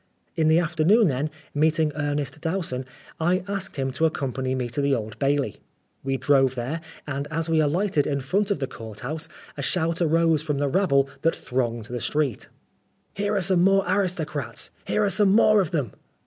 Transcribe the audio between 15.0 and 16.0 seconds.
are some more of them